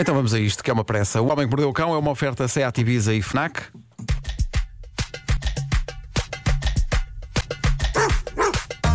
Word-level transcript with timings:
Então 0.00 0.14
vamos 0.14 0.32
a 0.32 0.40
isto, 0.40 0.64
que 0.64 0.70
é 0.70 0.72
uma 0.72 0.82
pressa. 0.82 1.20
O 1.20 1.30
Homem 1.30 1.46
que 1.46 1.50
Mordeu 1.50 1.68
o 1.68 1.74
Cão 1.74 1.92
é 1.92 1.98
uma 1.98 2.10
oferta 2.10 2.48
Seat 2.48 2.80
Ibiza 2.80 3.12
e 3.12 3.20
FNAC. 3.20 3.60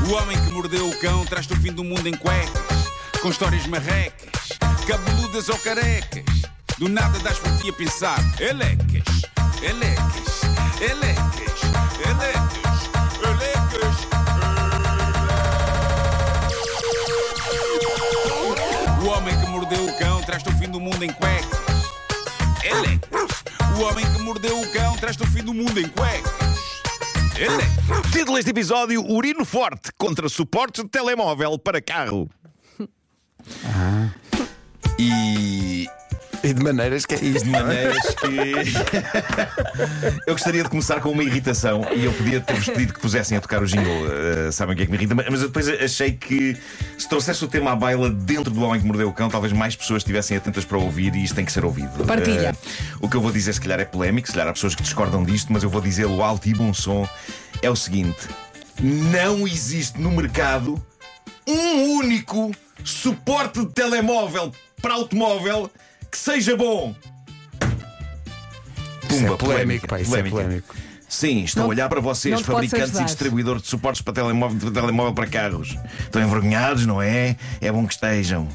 O 0.08 0.14
homem 0.14 0.38
que 0.40 0.52
mordeu 0.52 0.88
o 0.88 0.96
cão 1.00 1.26
traz-te 1.26 1.54
o 1.54 1.56
fim 1.58 1.74
do 1.74 1.84
mundo 1.84 2.08
em 2.08 2.16
cuecas, 2.16 2.52
com 3.24 3.30
histórias 3.30 3.66
marrecas, 3.66 4.50
cabeludas 4.88 5.50
ou 5.50 5.58
carecas. 5.58 6.24
Do 6.78 6.88
nada 6.88 7.18
das 7.20 7.40
por 7.40 7.52
ti 7.58 7.70
a 7.70 7.74
pensar, 7.74 8.20
elecas, 8.40 9.24
elecas, 9.64 10.42
elecas, 10.80 11.62
elecas, 12.08 12.46
elecas. 13.26 13.55
Mundo 20.96 21.04
em 21.04 21.12
cuecas, 21.12 21.92
elecas. 22.64 23.44
O 23.78 23.84
homem 23.84 24.06
que 24.14 24.22
mordeu 24.22 24.58
o 24.62 24.72
cão 24.72 24.96
traz-te 24.96 25.24
o 25.24 25.28
fim 25.28 25.44
do 25.44 25.54
mundo 25.54 25.78
em 25.78 25.90
cuecas, 25.90 26.32
elecas. 27.38 28.12
Título 28.14 28.38
deste 28.38 28.52
episódio: 28.52 29.06
Urino 29.06 29.44
Forte 29.44 29.92
contra 29.98 30.30
suportes 30.30 30.84
de 30.84 30.90
telemóvel 30.90 31.60
para 31.60 31.82
carro. 31.82 32.30
E. 34.98 35.90
E 36.46 36.54
de 36.54 36.64
maneiras 36.64 37.06
que 37.06 37.16
é 37.16 37.24
isto. 37.24 37.44
De 37.44 37.50
maneiras 37.50 38.06
que. 38.16 38.72
eu 40.28 40.34
gostaria 40.34 40.62
de 40.64 40.70
começar 40.70 41.00
com 41.02 41.10
uma 41.10 41.24
irritação 41.24 41.86
e 41.96 42.06
eu 42.06 42.14
podia 42.14 42.40
ter-vos 42.40 42.70
pedido 42.70 42.94
que 42.94 43.00
pusessem 43.00 43.36
a 43.38 43.42
tocar 43.42 43.64
o 43.64 43.66
jingle. 43.66 44.06
eh, 44.48 44.52
sabem 44.52 44.74
o 44.74 44.78
que 44.78 44.84
é 44.84 44.86
que 44.86 44.92
me 44.92 44.98
irrita? 44.98 45.16
Mas 45.16 45.42
eu 45.42 45.48
depois 45.48 45.68
achei 45.68 46.12
que 46.12 46.56
se 46.98 47.10
trouxesse 47.10 47.44
o 47.44 47.48
tema 47.48 47.72
à 47.72 47.76
baila 47.76 48.12
dentro 48.12 48.54
do 48.54 48.62
Homem 48.62 48.80
que 48.80 48.86
Mordeu 48.86 49.10
o 49.10 49.14
Cão, 49.14 49.28
talvez 49.28 49.52
mais 49.54 49.76
pessoas 49.76 50.02
estivessem 50.02 50.38
atentas 50.38 50.64
para 50.64 50.78
ouvir 50.78 51.16
e 51.16 51.24
isto 51.24 51.36
tem 51.36 51.46
que 51.46 51.52
ser 51.52 51.66
ouvido. 51.66 52.06
Partilha. 52.06 52.50
Eh, 52.50 52.96
o 53.02 53.10
que 53.10 53.18
eu 53.18 53.22
vou 53.22 53.32
dizer, 53.32 53.54
se 53.54 53.62
calhar, 53.62 53.80
é 53.80 53.86
polémico, 53.86 54.28
se 54.28 54.34
calhar 54.34 54.48
há 54.48 54.54
pessoas 54.54 54.76
que 54.76 54.84
discordam 54.84 55.24
disto, 55.24 55.52
mas 55.52 55.64
eu 55.64 55.70
vou 55.70 55.82
dizê-lo 55.82 56.22
alto 56.22 56.48
e 56.48 56.54
bom 56.54 56.74
som. 56.74 57.08
É 57.62 57.70
o 57.70 57.76
seguinte: 57.76 58.28
não 58.80 59.48
existe 59.48 60.00
no 60.00 60.12
mercado 60.12 60.82
um 61.48 61.98
único 61.98 62.52
suporte 62.84 63.60
de 63.60 63.68
telemóvel 63.68 64.52
para 64.82 64.94
automóvel 64.94 65.72
que 66.16 66.22
seja 66.22 66.56
bom. 66.56 66.96
Isso 69.10 69.26
é 69.26 69.38
polémico, 69.38 69.88
pá, 69.88 70.00
isso 70.00 70.16
é 70.16 70.24
polémico. 70.24 70.74
Sim, 71.08 71.44
estou 71.44 71.64
Não- 71.64 71.70
a 71.70 71.70
olhar 71.70 71.90
para 71.90 72.00
vocês, 72.02 72.42
fabricantes 72.42 73.00
e 73.00 73.04
distribuidores 73.04 73.62
de 73.62 73.68
suportes 73.68 74.02
para 74.02 74.14
telemóvel, 74.14 74.58
de 74.58 74.72
telemóvel 74.72 75.14
para 75.14 75.28
carros. 75.28 75.78
Estão 76.00 76.22
envergonhados, 76.22 76.86
não 76.86 77.02
é? 77.02 77.36
É 77.62 77.72
bom 77.72 77.86
que 77.86 77.94
estejam. 77.94 78.48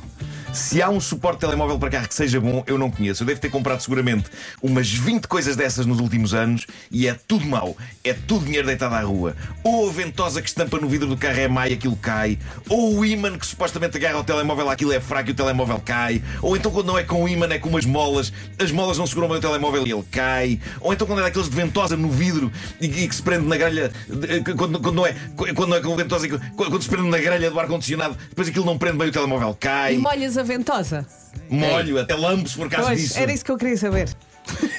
Se 0.53 0.83
há 0.83 0.91
um 0.91 1.01
suporte 1.01 1.37
de 1.37 1.41
telemóvel 1.47 1.79
para 1.79 1.91
carro 1.91 2.09
que 2.09 2.15
seja 2.15 2.41
bom, 2.41 2.63
eu 2.67 2.77
não 2.77 2.91
conheço. 2.91 3.23
Eu 3.23 3.27
devo 3.27 3.41
ter 3.41 3.49
comprado 3.51 3.81
seguramente 3.81 4.25
umas 4.61 4.91
20 4.93 5.27
coisas 5.29 5.55
dessas 5.57 5.87
nos 5.87 6.01
últimos 6.01 6.35
anos 6.35 6.67
e 6.91 7.07
é 7.07 7.15
tudo 7.27 7.47
mau. 7.47 7.77
É 8.03 8.13
tudo 8.13 8.45
dinheiro 8.47 8.67
deitado 8.67 8.95
à 8.95 9.01
rua. 9.01 9.37
Ou 9.63 9.89
a 9.89 9.93
ventosa 9.93 10.43
que 10.43 10.49
estampa 10.49 10.79
no 10.79 10.89
vidro 10.89 11.07
do 11.09 11.17
carro 11.17 11.39
é 11.39 11.47
má 11.49 11.69
e 11.69 11.75
aquilo 11.75 11.97
cai. 11.97 12.37
Ou 12.69 12.99
o 12.99 13.05
ímã 13.05 13.39
que 13.39 13.47
supostamente 13.47 13.97
agarra 13.97 14.19
o 14.19 14.25
telemóvel, 14.25 14.69
aquilo 14.69 14.93
é 14.93 15.01
fraco 15.01 15.31
e 15.31 15.33
o 15.33 15.35
telemóvel 15.35 15.81
cai. 15.85 16.21
Ou 16.43 16.57
então 16.57 16.71
quando 16.73 16.87
não 16.89 16.99
é 16.99 17.05
com 17.05 17.23
o 17.23 17.29
ímã, 17.29 17.47
é 17.47 17.59
com 17.59 17.69
umas 17.69 17.85
molas. 17.87 18.33
As 18.59 18.71
molas 18.73 18.99
não 18.99 19.07
seguram 19.07 19.29
bem 19.29 19.39
o 19.39 19.41
telemóvel 19.41 19.87
e 19.87 19.93
ele 19.93 20.05
cai. 20.11 20.61
Ou 20.81 20.93
então 20.93 21.07
quando 21.07 21.21
é 21.21 21.23
daqueles 21.23 21.49
de 21.49 21.55
ventosa 21.57 21.97
no 21.97 22.11
vidro 22.11 22.51
e, 22.81 22.87
e 22.87 23.09
que 23.09 23.15
se 23.15 23.23
prende 23.23 23.47
na 23.47 23.57
grelha. 23.57 23.93
de- 24.09 24.55
Quando, 24.55 24.81
quando 24.81 24.97
não 24.97 25.07
é, 25.07 25.15
quando 25.37 25.69
não 25.69 25.77
é 25.77 25.81
com 25.81 25.95
ventosa, 25.97 26.27
quando 26.57 26.83
se 26.83 26.89
prende 26.89 27.09
na 27.09 27.19
grelha 27.19 27.51
do 27.51 27.59
ar-condicionado, 27.61 28.17
depois 28.29 28.49
aquilo 28.49 28.65
não 28.67 28.77
prende 28.77 28.99
bem 28.99 29.09
o 29.09 29.13
telemóvel, 29.13 29.57
cai. 29.59 29.95
E 29.95 29.99
molhas 29.99 30.40
ventosa? 30.45 31.07
Molho, 31.49 31.99
até 31.99 32.15
lambo 32.15 32.49
se 32.49 32.57
for 32.57 32.69
caso 32.69 32.87
Pois, 32.89 33.01
disso. 33.01 33.19
era 33.19 33.33
isso 33.33 33.45
que 33.45 33.51
eu 33.51 33.57
queria 33.59 33.77
saber. 33.77 34.09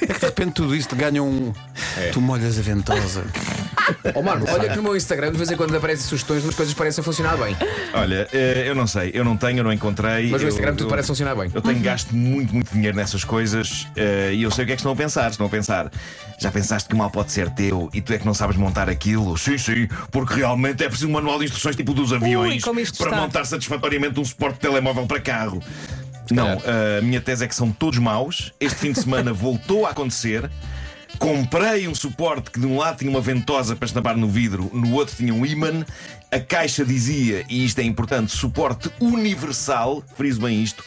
É 0.02 0.06
que 0.06 0.18
de 0.18 0.26
repente 0.26 0.52
tudo 0.52 0.74
isto 0.76 0.94
ganha 0.96 1.22
um. 1.22 1.52
Tu 2.12 2.20
molhas 2.20 2.58
a 2.58 2.62
ventosa. 2.62 3.24
Marco, 4.22 4.50
olha 4.50 4.68
que 4.68 4.76
no 4.76 4.82
meu 4.82 4.96
Instagram 4.96 5.32
de 5.32 5.38
vez 5.38 5.50
em 5.50 5.56
quando 5.56 5.74
aparecem 5.76 6.06
sugestões, 6.06 6.44
mas 6.44 6.54
coisas 6.54 6.74
parecem 6.74 7.02
funcionar 7.02 7.36
bem. 7.36 7.56
Olha, 7.94 8.28
eh, 8.32 8.64
eu 8.66 8.74
não 8.74 8.86
sei, 8.86 9.10
eu 9.14 9.24
não 9.24 9.36
tenho, 9.36 9.58
eu 9.58 9.64
não 9.64 9.72
encontrei. 9.72 10.30
Mas 10.30 10.40
no 10.42 10.48
eu, 10.48 10.50
Instagram 10.50 10.72
tudo 10.72 10.84
eu- 10.84 10.88
parece 10.90 11.08
funcionar 11.08 11.34
bem. 11.34 11.50
Eu 11.52 11.60
tenho 11.62 11.80
gasto 11.80 12.14
muito, 12.14 12.52
muito 12.54 12.72
dinheiro 12.72 12.96
nessas 12.96 13.24
coisas 13.24 13.86
eh, 13.96 14.32
e 14.34 14.42
eu 14.42 14.50
sei 14.50 14.64
o 14.64 14.66
que 14.66 14.72
é 14.72 14.76
que 14.76 14.80
estão 14.80 14.92
a 14.92 14.96
pensar. 14.96 15.30
Estão 15.30 15.46
a 15.46 15.50
pensar, 15.50 15.90
já 16.38 16.50
pensaste 16.50 16.88
que 16.88 16.94
o 16.94 16.98
mal 16.98 17.10
pode 17.10 17.32
ser 17.32 17.50
teu 17.50 17.90
e 17.92 18.00
tu 18.00 18.12
é 18.12 18.18
que 18.18 18.26
não 18.26 18.34
sabes 18.34 18.56
montar 18.56 18.88
aquilo? 18.88 19.36
Sim, 19.36 19.58
sim, 19.58 19.88
porque 20.10 20.34
realmente 20.34 20.82
é 20.84 20.88
preciso 20.88 21.08
um 21.08 21.12
manual 21.12 21.38
de 21.38 21.44
instruções 21.46 21.76
tipo 21.76 21.92
dos 21.94 22.12
aviões 22.12 22.62
isto 22.82 22.98
para 22.98 23.10
está. 23.10 23.16
montar 23.20 23.44
satisfatoriamente 23.44 24.18
um 24.18 24.24
suporte 24.24 24.54
de 24.54 24.60
telemóvel 24.60 25.06
para 25.06 25.20
carro. 25.20 25.62
Não, 26.30 26.48
a 26.98 27.02
minha 27.02 27.20
tese 27.20 27.44
é 27.44 27.48
que 27.48 27.54
são 27.54 27.70
todos 27.70 27.98
maus. 27.98 28.52
Este 28.60 28.78
fim 28.78 28.92
de 28.92 29.00
semana 29.00 29.32
voltou 29.34 29.86
a 29.86 29.90
acontecer. 29.90 30.50
Comprei 31.22 31.86
um 31.86 31.94
suporte 31.94 32.50
que 32.50 32.58
de 32.58 32.66
um 32.66 32.76
lado 32.76 32.98
tinha 32.98 33.08
uma 33.08 33.20
ventosa 33.20 33.76
para 33.76 33.86
estampar 33.86 34.16
no 34.16 34.28
vidro, 34.28 34.68
no 34.74 34.92
outro 34.94 35.14
tinha 35.14 35.32
um 35.32 35.46
ímã. 35.46 35.86
A 36.32 36.40
caixa 36.40 36.84
dizia, 36.84 37.44
e 37.48 37.64
isto 37.64 37.78
é 37.78 37.84
importante, 37.84 38.32
suporte 38.32 38.90
universal, 38.98 40.02
friso 40.16 40.40
bem 40.40 40.60
isto, 40.60 40.82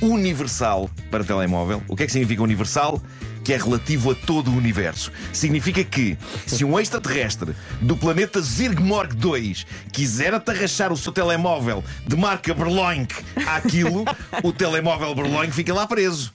universal 0.00 0.88
para 1.10 1.24
telemóvel. 1.24 1.82
O 1.88 1.96
que 1.96 2.04
é 2.04 2.06
que 2.06 2.12
significa 2.12 2.40
universal? 2.40 3.02
Que 3.42 3.52
é 3.52 3.56
relativo 3.56 4.12
a 4.12 4.14
todo 4.14 4.52
o 4.52 4.56
universo. 4.56 5.10
Significa 5.32 5.82
que, 5.82 6.16
se 6.46 6.64
um 6.64 6.78
extraterrestre 6.78 7.52
do 7.80 7.96
planeta 7.96 8.40
Zirgmorg 8.40 9.12
2 9.16 9.66
quiser 9.92 10.32
atarrachar 10.32 10.92
o 10.92 10.96
seu 10.96 11.10
telemóvel 11.10 11.82
de 12.06 12.14
marca 12.14 12.54
Berloink 12.54 13.12
àquilo, 13.44 14.04
o 14.44 14.52
telemóvel 14.52 15.16
Berloink 15.16 15.52
fica 15.52 15.74
lá 15.74 15.84
preso. 15.84 16.32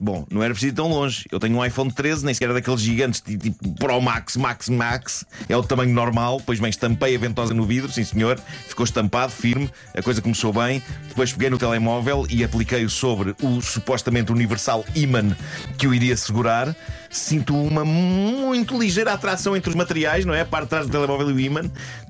Bom, 0.00 0.24
não 0.30 0.42
era 0.44 0.54
preciso 0.54 0.72
ir 0.72 0.76
tão 0.76 0.88
longe. 0.88 1.24
Eu 1.30 1.40
tenho 1.40 1.56
um 1.56 1.64
iPhone 1.64 1.90
13, 1.90 2.24
nem 2.24 2.32
sequer 2.32 2.50
é 2.50 2.54
daqueles 2.54 2.80
gigantes 2.80 3.20
ti- 3.20 3.36
tipo 3.36 3.74
Pro 3.74 4.00
Max, 4.00 4.36
Max, 4.36 4.68
Max. 4.68 5.24
É 5.48 5.56
o 5.56 5.62
tamanho 5.62 5.92
normal. 5.92 6.40
Pois 6.46 6.60
bem, 6.60 6.70
estampei 6.70 7.16
a 7.16 7.18
ventosa 7.18 7.52
no 7.52 7.64
vidro, 7.64 7.90
sim 7.90 8.04
senhor. 8.04 8.38
Ficou 8.68 8.84
estampado, 8.84 9.32
firme. 9.32 9.68
A 9.96 10.00
coisa 10.02 10.22
começou 10.22 10.52
bem. 10.52 10.80
Depois 11.08 11.32
peguei 11.32 11.50
no 11.50 11.58
telemóvel 11.58 12.26
e 12.30 12.44
apliquei-o 12.44 12.88
sobre 12.88 13.34
o 13.42 13.60
supostamente 13.60 14.30
universal 14.30 14.84
imã 14.94 15.36
que 15.76 15.88
o 15.88 15.92
iria 15.94 16.16
segurar. 16.16 16.76
Sinto 17.10 17.56
uma 17.56 17.84
muito 17.84 18.78
ligeira 18.78 19.12
atração 19.14 19.56
entre 19.56 19.70
os 19.70 19.74
materiais, 19.76 20.24
não 20.24 20.34
é? 20.34 20.42
A 20.42 20.44
parte 20.44 20.64
de 20.64 20.70
trás 20.70 20.86
do 20.86 20.92
telemóvel 20.92 21.30
e 21.30 21.32
o 21.32 21.40
imã. 21.40 21.62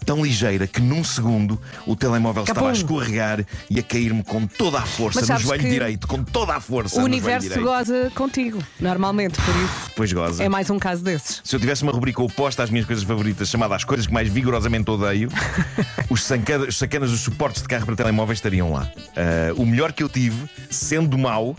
Tão 0.04 0.24
ligeira 0.24 0.66
que 0.66 0.80
num 0.80 1.04
segundo 1.04 1.60
o 1.86 1.94
telemóvel 1.94 2.42
estava 2.42 2.60
a 2.60 2.62
Capum. 2.64 2.74
escorregar 2.76 3.44
e 3.70 3.78
a 3.78 3.82
cair-me 3.82 4.24
com 4.24 4.46
toda 4.46 4.78
a 4.78 4.86
força 4.86 5.20
Mas 5.20 5.28
no 5.28 5.38
joelho 5.38 5.68
direito. 5.68 6.08
Com 6.08 6.24
toda 6.24 6.54
a 6.56 6.60
força. 6.60 7.00
o 7.00 7.04
universo 7.04 7.60
goza 7.60 8.10
contigo, 8.14 8.58
normalmente, 8.80 9.38
por 9.40 9.54
isso 9.56 9.90
Pois 9.94 10.12
goza. 10.12 10.42
é 10.42 10.48
mais 10.48 10.70
um 10.70 10.78
caso 10.78 11.04
desses. 11.04 11.40
Se 11.44 11.54
eu 11.54 11.60
tivesse 11.60 11.82
uma 11.82 11.92
rubrica 11.92 12.22
oposta 12.22 12.62
às 12.62 12.70
minhas 12.70 12.86
coisas 12.86 13.04
favoritas, 13.04 13.48
chamada 13.48 13.76
As 13.76 13.84
Coisas 13.84 14.06
que 14.06 14.12
Mais 14.12 14.28
Vigorosamente 14.28 14.90
Odeio, 14.90 15.28
os 16.08 16.22
sacanas, 16.24 16.68
os 16.68 16.76
sacanas 16.78 17.10
dos 17.10 17.20
suportes 17.20 17.62
de 17.62 17.68
carro 17.68 17.84
para 17.86 17.94
telemóveis 17.96 18.38
estariam 18.38 18.72
lá. 18.72 18.90
Ah, 19.16 19.52
o 19.56 19.66
melhor 19.66 19.92
que 19.92 20.02
eu 20.02 20.08
tive, 20.08 20.48
sendo 20.70 21.16
mau, 21.18 21.54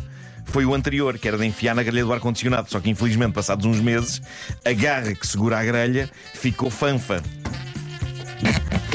foi 0.49 0.65
o 0.65 0.73
anterior, 0.73 1.17
que 1.17 1.27
era 1.27 1.37
de 1.37 1.45
enfiar 1.45 1.73
na 1.75 1.83
grelha 1.83 2.03
do 2.05 2.11
ar-condicionado. 2.13 2.69
Só 2.69 2.79
que 2.79 2.89
infelizmente, 2.89 3.33
passados 3.33 3.65
uns 3.65 3.79
meses, 3.79 4.21
a 4.65 4.73
garra 4.73 5.13
que 5.13 5.25
segura 5.27 5.59
a 5.59 5.63
grelha 5.63 6.09
ficou 6.33 6.69
fanfa. 6.69 7.21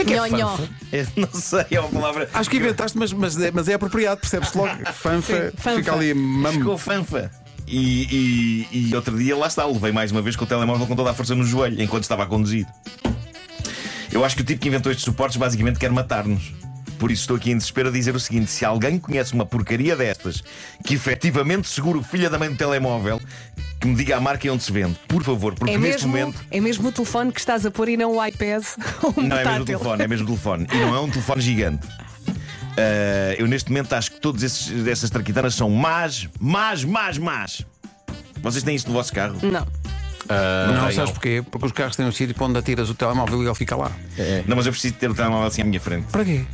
Nhó, 0.07 0.27
nhó. 0.27 0.59
Eu 0.93 1.07
não 1.17 1.33
sei, 1.33 1.65
é 1.71 1.81
uma 1.81 1.89
palavra. 1.89 2.29
Acho 2.35 2.51
que 2.51 2.57
inventaste, 2.59 2.97
mas, 2.99 3.13
mas, 3.13 3.41
é, 3.41 3.51
mas 3.51 3.69
é 3.69 3.75
apropriado, 3.75 4.21
percebe-se 4.21 4.57
logo. 4.57 4.71
Fanfa, 4.93 5.51
Sim, 5.51 5.57
fanfa. 5.57 5.77
fica 5.77 5.93
ali 5.95 6.09
Ficou 6.09 6.23
mamo. 6.23 6.79
fanfa. 6.79 7.31
E, 7.67 8.67
e- 8.71 8.91
e 8.91 8.95
outro 8.95 9.17
dia 9.17 9.35
lá 9.35 9.47
está, 9.47 9.65
levei 9.65 9.91
mais 9.91 10.13
uma 10.13 10.21
vez 10.21 10.37
com 10.37 10.45
o 10.45 10.47
telemóvel 10.47 10.87
com 10.87 10.95
toda 10.95 11.11
a 11.11 11.15
força 11.15 11.35
no 11.35 11.45
joelho 11.45 11.81
enquanto 11.83 12.03
estava 12.03 12.23
a 12.25 12.27
conduzir. 12.27 12.67
Eu 14.13 14.23
acho 14.25 14.37
que 14.37 14.43
o 14.43 14.45
tipo 14.45 14.61
que 14.61 14.69
inventou 14.69 14.93
estes 14.93 15.05
suportes 15.05 15.39
basicamente 15.39 15.79
quer 15.79 15.91
matar-nos. 15.91 16.53
Por 16.99 17.11
isso 17.11 17.23
estou 17.23 17.37
aqui 17.37 17.51
em 17.51 17.57
desespero 17.57 17.89
a 17.89 17.93
dizer 17.93 18.15
o 18.15 18.21
seguinte: 18.21 18.51
se 18.51 18.65
alguém 18.65 18.99
conhece 18.99 19.33
uma 19.35 19.45
porcaria 19.45 19.95
destas 19.97 20.43
que 20.85 20.95
efetivamente 20.95 21.69
segura 21.69 21.99
o 21.99 22.03
filho 22.03 22.29
da 22.31 22.39
mãe 22.39 22.49
do 22.51 22.57
telemóvel, 22.57 23.21
que 23.81 23.87
me 23.87 23.95
diga 23.95 24.17
a 24.17 24.21
marca 24.21 24.47
e 24.47 24.51
onde 24.51 24.63
se 24.63 24.73
vende, 24.73 24.97
por 25.09 25.23
favor, 25.23 25.55
porque 25.55 25.75
É 25.75 25.79
neste 25.79 26.07
mesmo, 26.07 26.09
momento. 26.09 26.45
é 26.51 26.61
mesmo 26.61 26.89
o 26.89 26.93
telefone 26.93 27.33
que 27.33 27.41
estás 27.41 27.67
a 27.67 27.71
pôr 27.71 27.89
e 27.89 27.97
não 27.97 28.17
o 28.17 28.25
iPad 28.27 28.63
ou 29.03 29.15
um 29.19 29.27
Não 29.29 29.37
é 29.37 29.45
mesmo 29.45 29.63
o 29.63 29.65
telefone, 29.67 30.03
é 30.03 30.09
mesmo 30.09 30.25
o 30.25 30.29
telefone. 30.29 30.67
E 30.73 30.77
não 30.77 30.95
é 30.95 31.01
um 31.01 31.11
telefone 31.11 31.41
gigante. 31.43 31.87
Ah, 32.77 33.35
eu 33.39 33.47
neste 33.47 33.71
momento 33.71 33.93
acho 33.93 34.11
que 34.13 34.21
todas 34.21 34.43
esses- 34.43 34.87
essas 34.87 35.11
traquitanas 35.11 35.55
são 35.55 35.69
más, 35.71 36.29
más, 36.41 36.85
más, 36.85 37.19
más. 37.19 37.65
Vocês 38.43 38.63
têm 38.65 38.75
isso 38.75 38.89
no 38.89 38.95
vosso 38.95 39.13
carro? 39.13 39.37
Não. 39.43 39.51
Não, 40.27 40.79
tenham. 40.79 40.93
sabes 40.93 41.11
porquê? 41.11 41.45
Porque 41.51 41.67
os 41.67 41.73
carros 41.73 41.97
têm 41.97 42.07
um 42.07 42.13
sítio 42.13 42.35
para 42.35 42.47
onde 42.47 42.59
atiras 42.59 42.89
o 42.89 42.95
telemóvel 42.95 43.43
e 43.43 43.47
ele 43.47 43.55
fica 43.55 43.77
lá. 43.77 43.93
Não, 44.47 44.57
mas 44.57 44.65
eu 44.67 44.73
preciso 44.73 44.95
ter 44.95 45.11
o 45.11 45.15
telemóvel 45.15 45.47
assim 45.47 45.61
à 45.63 45.65
minha 45.67 45.81
frente. 45.81 46.07
Para 46.11 46.25
quê? 46.25 46.45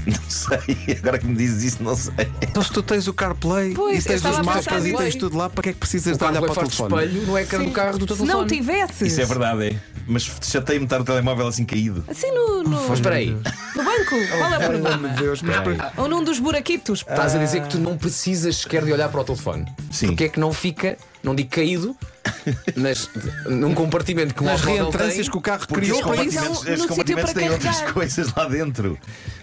Não 0.06 0.30
sei, 0.30 0.96
agora 0.98 1.18
que 1.18 1.26
me 1.26 1.34
dizes 1.36 1.74
isso, 1.74 1.82
não 1.82 1.94
sei. 1.96 2.14
Então 2.42 2.62
se 2.62 2.72
tu 2.72 2.82
tens 2.82 3.06
o 3.08 3.12
CarPlay 3.12 3.74
Pois, 3.74 4.04
e 4.04 4.08
tens 4.08 4.24
eu 4.24 4.30
os 4.30 4.36
pensar 4.38 4.54
mapas 4.54 4.86
e 4.86 4.94
tens 4.96 5.14
tudo 5.16 5.36
lá, 5.36 5.50
para 5.50 5.62
que 5.62 5.68
é 5.70 5.72
que 5.72 5.78
precisas 5.78 6.16
de 6.16 6.24
olhar 6.24 6.40
para 6.40 6.50
o 6.50 6.54
de 6.54 6.60
telefone? 6.76 7.04
espelho 7.04 7.26
no 7.26 7.38
ecrã 7.38 7.64
do 7.64 7.70
carro 7.70 7.98
do 7.98 8.06
teu 8.06 8.16
Se 8.16 8.24
não 8.24 8.46
tivesses. 8.46 9.00
Isso 9.12 9.20
é 9.20 9.24
verdade, 9.24 9.66
é. 9.68 9.78
Mas 10.06 10.22
chatei-me 10.42 10.84
estar 10.84 11.00
o 11.00 11.04
telemóvel 11.04 11.46
assim 11.46 11.64
caído. 11.66 12.02
Assim 12.08 12.30
no, 12.32 12.62
no, 12.62 12.88
Mas 12.88 12.98
espera 12.98 13.16
aí, 13.16 13.30
no 13.30 13.84
banco. 13.84 14.16
Qual 14.38 14.52
é 14.54 14.58
o 14.58 14.70
problema? 14.70 15.08
Deus, 15.08 15.42
mas 15.42 15.56
para- 15.60 15.92
Ou 15.98 16.08
num 16.08 16.24
dos 16.24 16.38
buraquitos. 16.38 17.00
estás 17.00 17.34
a 17.34 17.38
dizer 17.38 17.62
que 17.62 17.68
tu 17.68 17.78
não 17.78 17.96
precisas 17.98 18.56
sequer 18.56 18.84
de 18.84 18.92
olhar 18.92 19.08
para 19.10 19.20
o 19.20 19.24
telefone. 19.24 19.66
Sim. 19.92 20.08
Porque 20.08 20.24
é 20.24 20.28
que 20.30 20.40
não 20.40 20.52
fica, 20.52 20.96
não 21.22 21.34
digo 21.34 21.50
caído, 21.50 21.94
mas 22.76 23.08
num 23.46 23.74
compartimento 23.74 24.34
que 24.34 24.42
um 24.42 24.46
Nas 24.46 24.60
reentrâncias 24.62 25.28
que 25.28 25.36
o 25.36 25.40
carro 25.40 25.66
Porque 25.66 25.86
criou 25.86 25.98
estes 25.98 26.06
para 26.14 26.24
isso. 26.24 26.38
compartimentos, 26.38 26.58
no 26.60 26.64
sítio 26.76 26.88
compartimentos 26.88 27.32
para 27.32 27.40
têm 27.40 27.50
outras 27.50 27.74
carregar. 27.76 27.94
coisas 27.94 28.34
lá 28.34 28.48
dentro. 28.48 28.98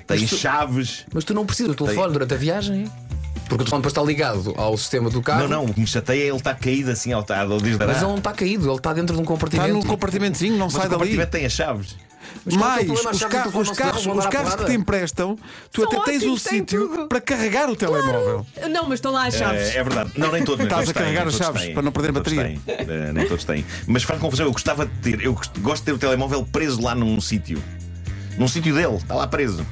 Tem 0.08 0.28
chaves. 0.28 1.06
Mas 1.14 1.24
tu 1.24 1.34
não 1.34 1.46
precisas 1.46 1.76
do 1.76 1.86
telefone 1.86 2.14
durante 2.14 2.34
a 2.34 2.38
viagem. 2.38 2.92
Porque 3.48 3.56
o 3.56 3.58
telefone 3.60 3.82
depois 3.82 3.92
está 3.92 4.02
ligado 4.02 4.54
ao 4.58 4.76
sistema 4.76 5.08
do 5.10 5.22
carro. 5.22 5.42
Não, 5.42 5.48
não, 5.48 5.66
o 5.66 5.74
que 5.74 5.80
me 5.80 5.86
chateia 5.86 6.24
é 6.24 6.28
ele 6.30 6.38
estar 6.38 6.56
caído 6.56 6.90
assim 6.90 7.14
ao 7.14 7.22
desde 7.24 7.78
Mas 7.86 7.98
ele 7.98 8.08
não 8.08 8.18
está 8.18 8.34
caído, 8.34 8.68
ele 8.68 8.76
está 8.78 8.92
dentro 8.92 9.14
de 9.16 9.20
um 9.20 9.24
Está 9.24 9.34
compartimento. 9.34 9.74
num 9.74 9.84
compartimentozinho, 9.84 10.58
não 10.58 10.66
Mas 10.66 10.74
sai 10.74 10.82
o 10.88 10.90
dali. 10.90 10.94
compartimento 10.94 11.30
tem 11.32 11.46
as 11.46 11.52
chaves. 11.54 11.96
Mas 12.44 12.54
é 12.54 12.58
Mais, 12.58 12.90
os, 12.90 13.02
carros, 13.24 13.56
os 13.56 13.78
carros, 13.78 14.06
os 14.06 14.26
carros 14.28 14.56
que 14.56 14.66
te 14.66 14.74
emprestam, 14.74 15.38
tu 15.72 15.82
São 15.82 15.90
até 16.02 16.12
tens 16.12 16.24
um 16.24 16.38
sítio 16.38 17.08
para 17.08 17.22
carregar 17.22 17.70
o 17.70 17.76
telemóvel. 17.76 18.46
Não, 18.70 18.84
mas 18.84 18.94
estão 18.94 19.12
lá 19.12 19.28
as 19.28 19.36
chaves. 19.36 19.76
É, 19.76 19.78
é 19.78 19.84
verdade. 19.84 20.12
Não, 20.18 20.32
nem 20.32 20.44
todos. 20.44 20.64
Estás 20.66 20.90
a 20.90 20.94
carregar 20.94 21.28
as 21.28 21.36
chaves 21.36 21.62
têm. 21.62 21.74
para 21.74 21.82
não 21.84 21.92
perder 21.92 22.12
bateria. 22.12 22.44
têm. 22.44 22.62
Eh, 22.68 23.12
nem 23.14 23.28
todos 23.28 23.44
têm. 23.46 23.66
Mas 23.88 24.04
faz 24.04 24.20
confusão. 24.20 24.46
Eu 24.46 24.52
gostava 24.52 24.86
de 24.86 24.92
ter. 25.00 25.22
Eu 25.24 25.34
gost- 25.34 25.58
gosto 25.60 25.82
de 25.82 25.86
ter 25.86 25.94
o 25.94 25.98
telemóvel 25.98 26.46
preso 26.46 26.82
lá 26.82 26.94
num 26.96 27.20
sítio. 27.22 27.62
Num 28.38 28.48
sítio 28.48 28.74
dele. 28.76 28.96
Está 28.98 29.16
lá 29.16 29.28
preso. 29.28 29.66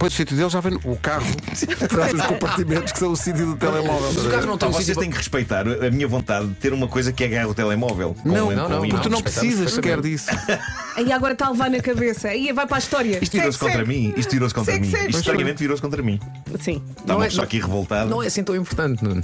Depois 0.00 0.14
o 0.14 0.16
sítio 0.16 0.34
dele 0.34 0.48
já 0.48 0.60
vem 0.60 0.78
o 0.82 0.96
carro 0.96 1.26
atrás 1.84 2.12
dos 2.12 2.24
compartimentos 2.24 2.90
que 2.90 2.98
são 2.98 3.12
o 3.12 3.16
sítio 3.16 3.44
do 3.44 3.54
telemóvel. 3.54 4.10
Mas 4.14 4.24
o 4.24 4.30
carro 4.30 4.46
não 4.46 4.56
tem 4.56 4.68
Então, 4.70 4.80
vocês 4.80 4.96
têm 4.96 5.10
que 5.10 5.16
respeitar 5.18 5.66
a 5.68 5.90
minha 5.90 6.08
vontade 6.08 6.46
de 6.46 6.54
ter 6.54 6.72
uma 6.72 6.88
coisa 6.88 7.12
que 7.12 7.22
agarra 7.22 7.48
o 7.48 7.54
telemóvel. 7.54 8.16
Não, 8.24 8.50
não, 8.50 8.66
não. 8.66 8.80
Porque 8.80 9.02
tu 9.02 9.10
não 9.10 9.20
precisas 9.20 9.74
sequer 9.74 10.00
disso. 10.00 10.30
Aí 10.96 11.12
agora 11.12 11.34
está 11.34 11.48
a 11.48 11.50
levar 11.50 11.68
na 11.68 11.80
cabeça. 11.80 12.28
Aí 12.28 12.50
vai 12.50 12.66
para 12.66 12.76
a 12.76 12.78
história. 12.78 13.18
Isto 13.20 13.36
virou-se 13.36 13.58
contra 13.58 13.84
mim. 13.84 14.14
Isto 14.16 14.30
virou-se 14.30 14.54
contra 14.54 14.78
mim. 14.78 14.86
Isto 14.88 15.18
estranhamente 15.18 15.58
virou-se 15.58 15.82
contra 15.82 16.02
mim. 16.02 16.18
Sim. 16.58 16.82
Está 16.98 17.16
uma 17.16 17.26
é- 17.26 17.28
pessoa 17.28 17.44
aqui 17.44 17.60
revoltada. 17.60 18.08
Não 18.08 18.22
é 18.22 18.26
assim 18.26 18.42
tão 18.42 18.56
importante, 18.56 19.04
Nuno. 19.04 19.22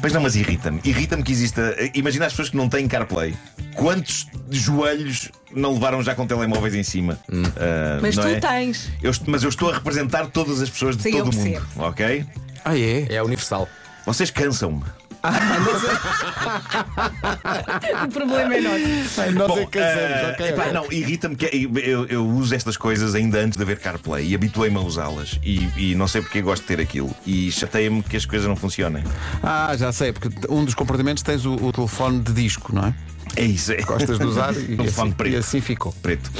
Pois 0.00 0.12
não, 0.12 0.20
mas 0.20 0.34
irrita-me. 0.34 0.80
Irrita-me 0.82 1.22
que 1.22 1.30
exista. 1.30 1.76
Imagina 1.94 2.26
as 2.26 2.32
pessoas 2.32 2.48
que 2.48 2.56
não 2.56 2.68
têm 2.68 2.88
CarPlay. 2.88 3.32
Quantos 3.74 4.26
joelhos 4.50 5.30
não 5.54 5.74
levaram 5.74 6.02
já 6.02 6.14
com 6.14 6.26
telemóveis 6.26 6.74
em 6.74 6.82
cima? 6.82 7.18
Ah, 7.56 7.98
Mas 8.00 8.16
não 8.16 8.24
tu 8.24 8.28
é? 8.28 8.40
tens. 8.40 8.90
Eu 9.02 9.12
mas 9.26 9.42
eu 9.42 9.48
estou 9.48 9.70
a 9.70 9.74
representar 9.74 10.26
todas 10.26 10.60
as 10.60 10.70
pessoas 10.70 10.96
de 10.96 11.02
Sim, 11.04 11.10
eu 11.16 11.24
todo 11.24 11.32
o 11.32 11.36
mundo. 11.36 11.50
percebo. 11.50 11.66
Ok? 11.84 12.26
Ah, 12.64 12.78
é? 12.78 13.06
É 13.14 13.22
universal. 13.22 13.68
Vocês 14.06 14.30
cansam-me. 14.30 14.82
O 18.04 18.08
problema 18.08 18.54
é 18.54 18.60
nosso. 18.60 19.20
Ai, 19.20 19.30
nós 19.30 19.48
Bom, 19.48 19.58
é 19.58 19.66
que 19.66 19.78
casamos, 19.78 20.18
ah, 20.24 20.30
ok. 20.32 20.48
epá, 20.48 20.72
não, 20.72 20.92
irrita-me 20.92 21.36
que 21.36 21.46
eu, 21.46 21.78
eu- 21.78 22.06
eu 22.06 22.26
uso 22.26 22.54
estas 22.54 22.76
coisas 22.76 23.14
ainda 23.14 23.38
antes 23.38 23.56
de 23.56 23.62
haver 23.62 23.78
CarPlay 23.78 24.28
e 24.28 24.34
habituei-me 24.34 24.76
a 24.76 24.80
usá-las. 24.80 25.38
E, 25.42 25.68
e 25.76 25.94
não 25.94 26.08
sei 26.08 26.20
porque 26.22 26.40
gosto 26.42 26.62
de 26.62 26.68
ter 26.68 26.80
aquilo. 26.80 27.14
E 27.26 27.50
chateia-me 27.52 28.02
que 28.02 28.16
as 28.16 28.24
coisas 28.26 28.48
não 28.48 28.56
funcionem. 28.56 29.04
Ah, 29.42 29.74
já 29.76 29.92
sei, 29.92 30.12
porque 30.12 30.28
um 30.48 30.64
dos 30.64 30.74
compartimentos 30.74 31.22
tens 31.22 31.44
o, 31.46 31.54
o 31.54 31.72
telefone 31.72 32.20
de 32.20 32.32
disco, 32.32 32.74
não 32.74 32.86
é? 32.88 32.94
É 33.36 33.44
isso. 33.44 33.72
É. 33.72 33.76
Gostas 33.82 34.18
de 34.18 34.24
usar 34.24 34.52
e, 34.54 34.76
Telefone 34.76 35.08
assim, 35.08 35.10
preto. 35.12 35.32
e 35.32 35.36
assim 35.36 35.60
ficou. 35.60 35.92
Preto. 36.02 36.30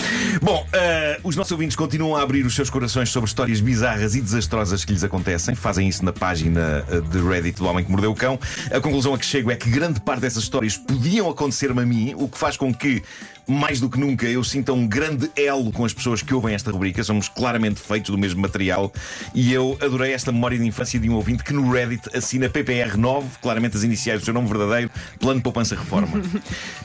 Bom, 0.42 0.66
eh, 0.72 1.20
os 1.22 1.36
nossos 1.36 1.52
ouvintes 1.52 1.76
continuam 1.76 2.16
a 2.16 2.22
abrir 2.22 2.44
os 2.44 2.54
seus 2.54 2.70
corações 2.70 3.08
sobre 3.10 3.28
histórias 3.28 3.60
bizarras 3.60 4.14
e 4.14 4.20
desastrosas 4.20 4.84
que 4.84 4.92
lhes 4.92 5.04
acontecem. 5.04 5.54
Fazem 5.54 5.88
isso 5.88 6.04
na 6.04 6.12
página 6.12 6.84
eh, 6.90 7.00
de 7.00 7.18
Reddit 7.18 7.58
do 7.58 7.66
Homem 7.66 7.84
que 7.84 7.90
Mordeu 7.90 8.10
o 8.10 8.14
Cão. 8.14 8.38
A 8.70 8.80
conclusão 8.80 9.14
a 9.14 9.18
que 9.18 9.26
chego 9.26 9.50
é 9.50 9.56
que 9.56 9.70
grande 9.70 10.00
parte 10.00 10.20
dessas 10.20 10.42
histórias 10.42 10.76
podiam 10.76 11.28
acontecer-me 11.30 11.80
a 11.80 11.86
mim, 11.86 12.14
o 12.16 12.28
que 12.28 12.38
faz 12.38 12.56
com 12.56 12.72
que, 12.72 13.02
mais 13.46 13.80
do 13.80 13.88
que 13.88 13.98
nunca, 13.98 14.26
eu 14.26 14.42
sinta 14.44 14.72
um 14.72 14.86
grande 14.86 15.30
elo 15.36 15.72
com 15.72 15.84
as 15.84 15.92
pessoas 15.92 16.22
que 16.22 16.32
ouvem 16.32 16.54
esta 16.54 16.70
rubrica. 16.70 17.02
Somos 17.02 17.28
claramente 17.28 17.80
feitos 17.80 18.10
do 18.10 18.18
mesmo 18.18 18.40
material. 18.40 18.92
E 19.34 19.52
eu 19.52 19.76
adorei 19.80 20.12
esta 20.12 20.30
memória 20.32 20.58
de 20.58 20.66
infância 20.66 20.98
de 20.98 21.08
um 21.08 21.14
ouvinte 21.14 21.42
que 21.42 21.52
no 21.52 21.70
Reddit 21.70 22.08
assina 22.16 22.48
PPR9, 22.48 23.24
claramente 23.40 23.76
as 23.76 23.82
iniciais 23.82 24.20
do 24.20 24.24
seu 24.24 24.34
nome 24.34 24.48
verdadeiro, 24.48 24.90
Plano 25.18 25.38
de 25.38 25.42
Poupança 25.42 25.74
Reforma. 25.74 26.22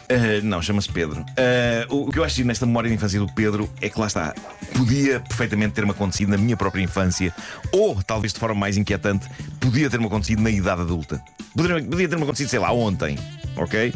Eh, 0.10 0.40
não, 0.42 0.62
chama-se 0.62 0.90
Pedro. 0.90 1.26
Eh, 1.36 1.86
o 1.90 2.10
que 2.10 2.18
eu 2.18 2.24
acho 2.24 2.42
nesta 2.46 2.66
memória 2.66 2.90
de 2.90 2.96
infância 2.96 3.20
do 3.20 3.28
Pedro 3.34 3.70
é 3.82 3.90
que 3.90 4.00
lá 4.00 4.08
está. 4.08 4.34
Podia 4.74 5.20
perfeitamente 5.20 5.74
ter-me 5.74 5.92
acontecido 5.92 6.30
na 6.30 6.38
minha 6.38 6.56
própria 6.56 6.82
infância, 6.82 7.34
ou 7.74 8.02
talvez 8.02 8.32
de 8.32 8.40
forma 8.40 8.56
mais 8.56 8.78
inquietante, 8.78 9.28
podia 9.60 9.90
ter-me 9.90 10.06
acontecido 10.06 10.42
na 10.42 10.50
idade 10.50 10.82
adulta. 10.82 11.22
Podia, 11.54 11.84
podia 11.84 12.08
ter-me 12.08 12.24
acontecido, 12.24 12.48
sei 12.48 12.60
lá, 12.60 12.72
ontem, 12.72 13.18
ok? 13.58 13.94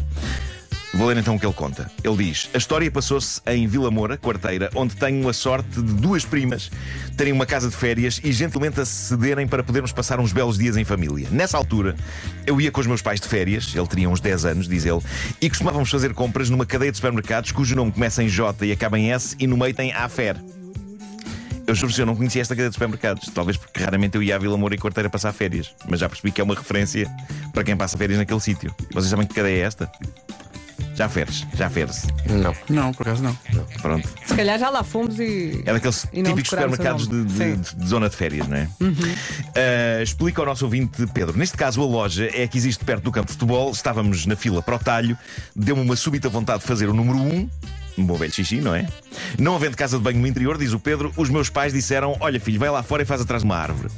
Vou 0.93 1.07
ler 1.07 1.17
então 1.17 1.35
o 1.35 1.39
que 1.39 1.45
ele 1.45 1.53
conta. 1.53 1.89
Ele 2.03 2.17
diz: 2.17 2.49
A 2.53 2.57
história 2.57 2.91
passou-se 2.91 3.41
em 3.47 3.65
Vila 3.65 3.89
Moura, 3.89 4.17
quarteira, 4.17 4.69
onde 4.75 4.95
tenho 4.95 5.27
a 5.29 5.33
sorte 5.33 5.81
de 5.81 5.93
duas 5.93 6.25
primas 6.25 6.69
terem 7.15 7.31
uma 7.31 7.45
casa 7.45 7.69
de 7.69 7.75
férias 7.75 8.19
e 8.23 8.31
gentilmente 8.31 8.79
acederem 8.81 9.47
para 9.47 9.63
podermos 9.63 9.93
passar 9.93 10.19
uns 10.19 10.33
belos 10.33 10.57
dias 10.57 10.75
em 10.75 10.83
família. 10.83 11.27
Nessa 11.31 11.57
altura, 11.57 11.95
eu 12.45 12.59
ia 12.59 12.71
com 12.71 12.81
os 12.81 12.87
meus 12.87 13.01
pais 13.01 13.21
de 13.21 13.27
férias, 13.27 13.73
ele 13.73 13.87
teria 13.87 14.09
uns 14.09 14.19
10 14.19 14.45
anos, 14.45 14.67
diz 14.67 14.85
ele, 14.85 14.99
e 15.39 15.49
costumávamos 15.49 15.89
fazer 15.89 16.13
compras 16.13 16.49
numa 16.49 16.65
cadeia 16.65 16.91
de 16.91 16.97
supermercados 16.97 17.51
cujo 17.51 17.75
nome 17.75 17.91
começa 17.91 18.21
em 18.21 18.27
J 18.27 18.65
e 18.65 18.71
acaba 18.71 18.99
em 18.99 19.13
S 19.13 19.35
e 19.39 19.47
no 19.47 19.55
meio 19.55 19.73
tem 19.73 19.93
Afer. 19.93 20.35
Eu 21.67 21.75
juro 21.75 21.93
eu 21.97 22.05
não 22.05 22.17
conhecia 22.17 22.41
esta 22.41 22.53
cadeia 22.53 22.69
de 22.69 22.73
supermercados. 22.73 23.29
Talvez 23.33 23.55
porque 23.55 23.81
raramente 23.81 24.17
eu 24.17 24.23
ia 24.23 24.35
à 24.35 24.39
Vila 24.39 24.57
Moura 24.57 24.75
e 24.75 24.77
Quarteira 24.77 25.09
passar 25.09 25.31
férias. 25.31 25.73
Mas 25.87 26.01
já 26.01 26.09
percebi 26.09 26.29
que 26.29 26.41
é 26.41 26.43
uma 26.43 26.53
referência 26.53 27.09
para 27.53 27.63
quem 27.63 27.77
passa 27.77 27.97
férias 27.97 28.19
naquele 28.19 28.41
sítio. 28.41 28.75
Vocês 28.91 29.09
sabem 29.09 29.25
que 29.25 29.33
cadeia 29.33 29.63
é 29.63 29.65
esta? 29.65 29.89
Já 30.95 31.07
feres, 31.09 31.47
já 31.55 31.69
feres. 31.69 32.05
Não. 32.29 32.53
Não, 32.69 32.91
por 32.93 33.07
acaso 33.07 33.23
não. 33.23 33.35
Pronto. 33.81 34.07
Se 34.25 34.35
calhar 34.35 34.59
já 34.59 34.69
lá 34.69 34.83
fomos 34.83 35.19
e. 35.19 35.63
É 35.65 35.73
daqueles 35.73 36.05
E 36.13 36.21
não 36.21 36.31
típicos 36.31 36.49
supermercados 36.49 37.07
de, 37.07 37.23
de-. 37.25 37.43
Uhum. 37.43 37.55
de- 37.61 37.75
de 37.75 37.87
zona 37.87 38.09
de 38.09 38.15
férias, 38.15 38.47
não 38.47 38.57
é? 38.57 38.67
Ah, 39.55 40.03
explica 40.03 40.41
ao 40.41 40.45
nosso 40.45 40.65
ouvinte 40.65 41.05
Pedro. 41.07 41.37
Neste 41.37 41.57
caso, 41.57 41.81
a 41.81 41.85
loja 41.85 42.29
é 42.33 42.47
que 42.47 42.57
existe 42.57 42.83
perto 42.83 43.03
do 43.03 43.11
campo 43.11 43.27
de 43.27 43.33
futebol. 43.33 43.71
Estávamos 43.71 44.25
na 44.25 44.35
fila 44.35 44.61
para 44.61 44.75
o 44.75 44.79
talho. 44.79 45.17
Deu-me 45.55 45.81
uma 45.81 45.95
súbita 45.95 46.29
vontade 46.29 46.59
de 46.61 46.67
fazer 46.67 46.89
o 46.89 46.93
número 46.93 47.17
1. 47.17 47.21
Um, 47.21 47.49
um 47.97 48.05
bom 48.05 48.15
velho 48.15 48.31
xixi, 48.31 48.57
não 48.61 48.73
é? 48.75 48.87
Não 49.39 49.55
havendo 49.55 49.75
casa 49.75 49.97
de 49.97 50.03
banho 50.03 50.19
no 50.19 50.27
interior, 50.27 50.57
diz 50.57 50.71
o 50.73 50.79
Pedro, 50.79 51.11
os 51.17 51.29
meus 51.29 51.49
pais 51.49 51.73
disseram: 51.73 52.15
Olha, 52.19 52.39
filho, 52.39 52.59
vai 52.59 52.69
lá 52.69 52.83
fora 52.83 53.03
e 53.03 53.05
faz 53.05 53.21
atrás 53.21 53.41
de 53.43 53.45
uma 53.45 53.57
árvore. 53.57 53.89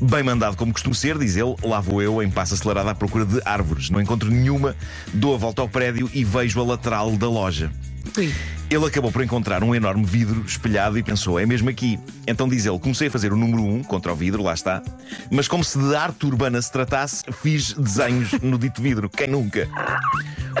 Bem 0.00 0.22
mandado 0.22 0.56
como 0.56 0.72
costumo 0.72 0.94
ser, 0.94 1.18
diz 1.18 1.36
ele, 1.36 1.54
lá 1.62 1.80
vou 1.80 2.02
eu 2.02 2.22
em 2.22 2.30
passo 2.30 2.54
acelerado 2.54 2.88
à 2.88 2.94
procura 2.94 3.24
de 3.24 3.40
árvores. 3.44 3.90
Não 3.90 4.00
encontro 4.00 4.30
nenhuma, 4.30 4.76
dou 5.12 5.34
a 5.34 5.38
volta 5.38 5.62
ao 5.62 5.68
prédio 5.68 6.10
e 6.12 6.24
vejo 6.24 6.60
a 6.60 6.64
lateral 6.64 7.12
da 7.16 7.28
loja. 7.28 7.70
Ui. 8.16 8.32
Ele 8.70 8.86
acabou 8.86 9.12
por 9.12 9.22
encontrar 9.22 9.62
um 9.62 9.74
enorme 9.74 10.04
vidro 10.04 10.42
espelhado 10.46 10.98
e 10.98 11.02
pensou: 11.02 11.38
é 11.38 11.46
mesmo 11.46 11.68
aqui. 11.68 11.98
Então 12.26 12.48
diz 12.48 12.66
ele: 12.66 12.78
comecei 12.78 13.08
a 13.08 13.10
fazer 13.10 13.32
o 13.32 13.36
número 13.36 13.62
1 13.62 13.74
um 13.76 13.82
contra 13.82 14.12
o 14.12 14.16
vidro, 14.16 14.42
lá 14.42 14.54
está. 14.54 14.82
Mas 15.30 15.48
como 15.48 15.64
se 15.64 15.78
de 15.78 15.94
arte 15.94 16.26
urbana 16.26 16.60
se 16.60 16.70
tratasse, 16.70 17.24
fiz 17.42 17.72
desenhos 17.72 18.32
no 18.42 18.58
dito 18.58 18.82
vidro. 18.82 19.08
Quem 19.08 19.28
nunca? 19.28 19.68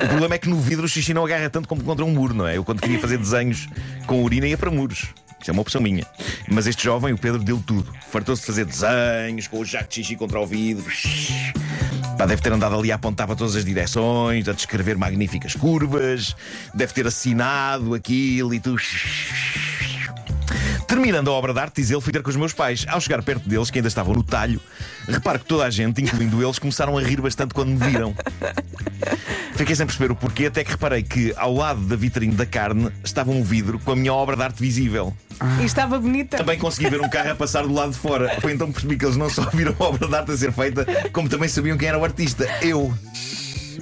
O 0.02 0.08
problema 0.08 0.34
é 0.34 0.38
que 0.38 0.48
no 0.48 0.60
vidro 0.60 0.84
o 0.84 0.88
xixi 0.88 1.14
não 1.14 1.24
agarra 1.24 1.48
tanto 1.48 1.68
como 1.68 1.82
contra 1.82 2.04
um 2.04 2.10
muro, 2.10 2.34
não 2.34 2.46
é? 2.46 2.56
Eu 2.56 2.64
quando 2.64 2.80
queria 2.80 2.98
fazer 2.98 3.18
desenhos 3.18 3.68
com 4.06 4.22
urina 4.22 4.46
ia 4.46 4.58
para 4.58 4.70
muros. 4.70 5.08
Isso 5.44 5.50
é 5.50 5.52
uma 5.52 5.60
opção 5.60 5.78
minha. 5.78 6.06
Mas 6.48 6.66
este 6.66 6.84
jovem, 6.84 7.12
o 7.12 7.18
Pedro, 7.18 7.44
deu 7.44 7.62
tudo. 7.66 7.92
Fartou-se 8.10 8.40
de 8.40 8.46
fazer 8.46 8.64
desenhos 8.64 9.46
com 9.46 9.58
o 9.58 9.64
jaco 9.64 9.90
de 9.90 9.96
xixi 9.96 10.16
contra 10.16 10.40
o 10.40 10.46
vidro. 10.46 10.90
Pá, 12.16 12.24
deve 12.24 12.40
ter 12.40 12.50
andado 12.50 12.74
ali 12.74 12.90
a 12.90 12.94
apontar 12.94 13.26
para 13.26 13.36
todas 13.36 13.54
as 13.54 13.62
direções, 13.62 14.48
a 14.48 14.54
descrever 14.54 14.96
magníficas 14.96 15.54
curvas, 15.54 16.34
deve 16.72 16.94
ter 16.94 17.06
assinado 17.06 17.92
aquilo 17.92 18.54
e 18.54 18.58
tu. 18.58 18.74
Terminando 20.86 21.28
a 21.28 21.32
obra 21.32 21.52
de 21.52 21.60
arte, 21.60 21.80
diz 21.80 21.90
ele, 21.90 22.00
fui 22.00 22.12
ter 22.12 22.22
com 22.22 22.30
os 22.30 22.36
meus 22.36 22.52
pais. 22.52 22.84
Ao 22.88 23.00
chegar 23.00 23.22
perto 23.22 23.48
deles, 23.48 23.70
que 23.70 23.78
ainda 23.78 23.88
estavam 23.88 24.14
no 24.14 24.22
talho, 24.22 24.60
reparo 25.08 25.38
que 25.38 25.46
toda 25.46 25.64
a 25.64 25.70
gente, 25.70 26.02
incluindo 26.02 26.42
eles, 26.42 26.58
começaram 26.58 26.96
a 26.96 27.02
rir 27.02 27.20
bastante 27.20 27.54
quando 27.54 27.70
me 27.70 27.78
viram. 27.78 28.14
Fiquei 29.56 29.74
sem 29.76 29.86
perceber 29.86 30.10
o 30.10 30.16
porquê, 30.16 30.46
até 30.46 30.64
que 30.64 30.72
reparei 30.72 31.02
que 31.02 31.32
ao 31.36 31.54
lado 31.54 31.80
da 31.82 31.94
vitrine 31.96 32.34
da 32.34 32.44
carne 32.44 32.90
estava 33.04 33.30
um 33.30 33.42
vidro 33.42 33.78
com 33.78 33.92
a 33.92 33.96
minha 33.96 34.12
obra 34.12 34.36
de 34.36 34.42
arte 34.42 34.60
visível. 34.60 35.14
E 35.60 35.64
estava 35.64 35.98
bonita. 35.98 36.36
Também 36.36 36.58
consegui 36.58 36.88
ver 36.90 37.00
um 37.00 37.08
carro 37.08 37.30
a 37.30 37.34
passar 37.34 37.62
do 37.62 37.72
lado 37.72 37.92
de 37.92 37.98
fora. 37.98 38.40
Foi 38.40 38.52
então 38.52 38.68
que 38.68 38.74
percebi 38.74 38.96
que 38.96 39.04
eles 39.04 39.16
não 39.16 39.28
só 39.30 39.42
viram 39.50 39.74
a 39.78 39.84
obra 39.84 40.08
de 40.08 40.14
arte 40.14 40.32
a 40.32 40.36
ser 40.36 40.52
feita, 40.52 40.86
como 41.12 41.28
também 41.28 41.48
sabiam 41.48 41.76
quem 41.76 41.88
era 41.88 41.98
o 41.98 42.04
artista. 42.04 42.46
Eu. 42.62 42.92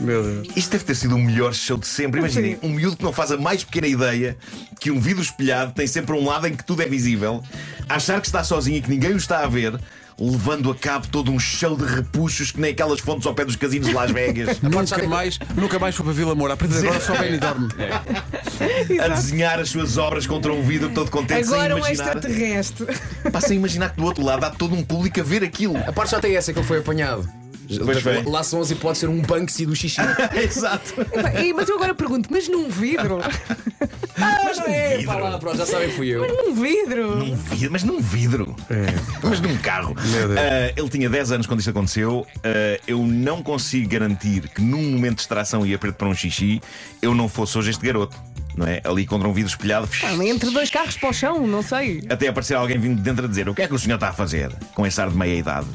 Meu 0.01 0.23
Deus. 0.23 0.49
Isto 0.57 0.73
deve 0.73 0.85
ter 0.85 0.95
sido 0.95 1.15
o 1.15 1.19
melhor 1.19 1.53
show 1.55 1.77
de 1.77 1.87
sempre. 1.87 2.21
Imaginem, 2.21 2.59
um 2.63 2.69
miúdo 2.69 2.97
que 2.97 3.03
não 3.05 3.13
faz 3.13 3.33
a 3.33 3.37
mais 3.37 3.65
pequena 3.65 3.87
ideia 3.87 4.37
que 4.81 4.91
um 4.91 5.01
vidro 5.01 5.23
espelhado 5.23 5.73
tem 5.73 5.87
sempre 5.87 6.15
um 6.15 6.25
lado 6.25 6.47
em 6.47 6.55
que 6.55 6.65
tudo 6.65 6.83
é 6.83 6.87
visível, 6.87 7.43
achar 7.89 8.21
que 8.21 8.27
está 8.27 8.43
sozinho 8.43 8.79
e 8.79 8.83
que 8.83 8.91
ninguém 8.91 9.13
o 9.13 9.17
está 9.17 9.45
a 9.45 9.47
ver, 9.47 9.79
levando 10.19 10.71
a 10.71 10.75
cabo 10.75 11.07
todo 11.09 11.31
um 11.31 11.39
show 11.39 11.77
de 11.77 11.85
repuxos 11.85 12.51
que 12.51 12.61
nem 12.61 12.73
aquelas 12.73 13.01
fontes 13.01 13.27
ao 13.27 13.35
pé 13.35 13.45
dos 13.45 13.57
casinos 13.57 13.89
de 13.89 13.95
Las 13.95 14.11
Vegas. 14.11 14.59
Nunca 14.63 15.07
mais, 15.09 15.39
nunca 15.55 15.79
mais 15.79 15.95
foi 15.95 16.05
para 16.05 16.15
Vila 16.15 16.35
Moura. 16.35 16.55
A 16.55 16.57
partir 16.57 16.81
de 16.81 16.87
agora 16.87 17.01
só 17.01 17.15
vem 17.15 17.35
e 17.35 17.39
dorme. 17.39 17.69
a 19.01 19.09
desenhar 19.09 19.59
as 19.61 19.71
suas 19.71 19.97
obras 19.97 20.27
contra 20.27 20.53
um 20.53 20.63
vidro 20.63 20.91
todo 20.91 21.11
contente 21.11 21.45
Agora 21.47 21.63
sem 21.63 21.75
um 21.75 21.79
imaginar. 21.79 22.17
extraterrestre. 22.17 22.87
Pá, 23.33 23.41
sem 23.41 23.57
imaginar 23.57 23.91
que 23.91 23.97
do 23.97 24.05
outro 24.05 24.25
lado 24.25 24.45
há 24.45 24.51
todo 24.51 24.75
um 24.75 24.83
público 24.83 25.21
a 25.21 25.23
ver 25.23 25.43
aquilo. 25.45 25.77
A 25.77 25.93
parte 25.93 26.11
já 26.11 26.21
tem 26.21 26.37
essa 26.37 26.53
que 26.53 26.59
ele 26.59 26.67
foi 26.67 26.79
apanhado. 26.79 27.42
Pois 27.79 28.01
foi. 28.01 28.23
Lá 28.25 28.43
são 28.43 28.61
11 28.61 28.73
e 28.73 28.77
pode 28.77 28.99
ser 28.99 29.09
um 29.09 29.21
Banksy 29.21 29.67
do 29.67 29.75
xixi. 29.75 30.01
Exato. 30.35 30.95
Ei, 31.37 31.53
Mas 31.53 31.69
eu 31.69 31.77
agora 31.77 31.95
pergunto, 31.95 32.29
mas 32.31 32.49
num 32.49 32.69
vidro? 32.69 33.19
Mas 34.17 34.59
não 34.59 34.67
é, 34.67 35.03
pá 35.05 35.17
lá, 35.17 35.39
pronto, 35.39 35.57
já 35.57 35.67
sabem 35.67 35.91
fui 35.91 36.09
eu. 36.09 36.27
Num 36.29 36.55
vidro? 36.55 37.17
Num 37.17 37.35
vidro, 37.35 37.73
mas 37.73 37.83
num 37.83 38.01
vidro. 38.01 38.55
Mas 39.23 39.41
num 39.41 39.57
carro. 39.57 39.95
Meu 40.11 40.29
Deus. 40.29 40.39
Ah, 40.39 40.73
ele 40.77 40.89
tinha 40.89 41.09
10 41.09 41.33
anos 41.33 41.47
quando 41.47 41.61
isto 41.61 41.71
aconteceu. 41.71 42.27
Ah, 42.45 42.79
eu 42.87 42.99
não 42.99 43.43
consigo 43.43 43.89
garantir 43.89 44.49
que 44.49 44.61
num 44.61 44.83
momento 44.93 45.17
de 45.17 45.23
extração 45.23 45.67
ia 45.67 45.79
preto 45.79 45.97
para 45.97 46.09
um 46.09 46.15
xixi, 46.15 46.61
eu 47.01 47.15
não 47.15 47.29
fosse 47.29 47.57
hoje 47.59 47.71
este 47.71 47.85
garoto. 47.85 48.17
Não 48.55 48.67
é? 48.67 48.83
Ali 48.85 49.07
contra 49.07 49.27
um 49.27 49.33
vidro 49.33 49.51
espelhado. 49.51 49.89
Ah, 50.05 50.13
Entre 50.25 50.51
dois 50.51 50.69
carros 50.71 50.97
para 50.97 51.09
o 51.09 51.13
chão, 51.13 51.47
não 51.47 51.63
sei. 51.63 52.03
Até 52.11 52.29
aparecer 52.29 52.55
alguém 52.55 52.79
vindo 52.79 52.97
de 52.97 53.03
dentro 53.03 53.25
a 53.25 53.29
dizer: 53.29 53.49
O 53.49 53.55
que 53.55 53.63
é 53.63 53.67
que 53.69 53.75
o 53.75 53.79
senhor 53.79 53.95
está 53.95 54.11
a 54.11 54.13
fazer 54.13 54.53
com 54.75 54.87
esse 54.87 55.01
ar 55.01 55.09
de 55.09 55.17
meia 55.17 55.35
idade? 55.39 55.67